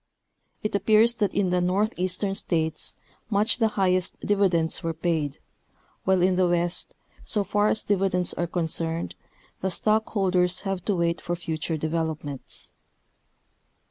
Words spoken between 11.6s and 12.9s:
develop ments.